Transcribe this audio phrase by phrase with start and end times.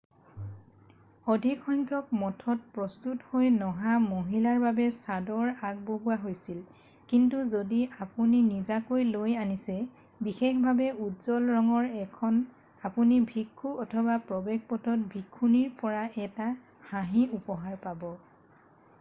[1.33, 6.63] অধিক সংখ্যক মঠত প্ৰস্তুত হৈ নহা মহিলাৰ বাবে চাদৰ আগবঢ়োৱা হৈছিল
[7.11, 9.77] কিন্তু যদি আপুনি নিজাকৈ লৈ আনিছে
[10.29, 12.41] বিশেষভাৱে উজ্জ্বল ৰঙৰ ১খন
[12.91, 16.51] আপুনি ভিক্ষু অথবা প্ৰৱেশ পথত ভিক্ষুণীৰ পৰা এটা
[16.93, 18.09] হাঁহি উপহাৰ পাব।